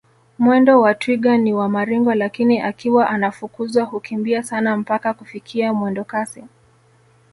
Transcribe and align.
Mwendo 0.39 0.81
wa 0.81 0.93
twiga 0.93 1.37
ni 1.37 1.53
wa 1.53 1.69
maringo 1.69 2.13
lakini 2.15 2.59
akiwa 2.61 3.07
anafukuzwa 3.09 3.83
hukimbia 3.83 4.43
sana 4.43 4.77
mpaka 4.77 5.13
kufikia 5.13 5.73
mwendokasi 5.73 6.43